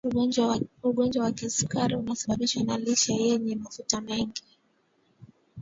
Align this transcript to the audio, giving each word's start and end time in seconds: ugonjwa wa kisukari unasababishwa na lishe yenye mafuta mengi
ugonjwa 0.89 1.23
wa 1.23 1.31
kisukari 1.31 1.95
unasababishwa 1.95 2.63
na 2.63 2.77
lishe 2.77 3.13
yenye 3.13 3.55
mafuta 3.55 4.01
mengi 4.01 4.41